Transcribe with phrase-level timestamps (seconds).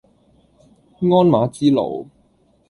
[0.99, 2.07] 鞍馬之勞